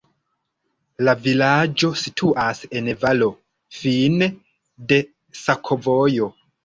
La 1.07 1.13
vilaĝo 1.25 1.91
situas 2.03 2.63
en 2.79 2.89
valo, 3.03 3.27
fine 3.83 4.31
de 4.93 4.99
sakovojo. 5.45 6.31